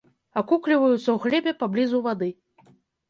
Акукліваюцца 0.39 0.97
ў 1.11 1.15
глебе 1.25 1.51
паблізу 1.63 2.03
вады. 2.09 2.31